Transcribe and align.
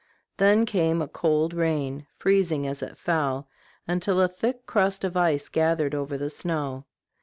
Then 0.37 0.65
came 0.65 0.99
a 0.99 1.07
cold 1.07 1.53
rain, 1.53 2.07
freezing 2.17 2.65
as 2.65 2.81
it 2.81 2.97
fell, 2.97 3.47
until 3.87 4.19
a 4.19 4.27
thick 4.27 4.65
crust 4.65 5.03
of 5.03 5.15
ice 5.15 5.47
gathered 5.47 5.93
over 5.93 6.17
the 6.17 6.31
snow. 6.31 6.85